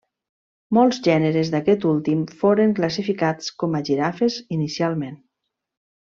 [0.77, 5.21] Molts gèneres d'aquest últim foren classificats com a girafes inicialment.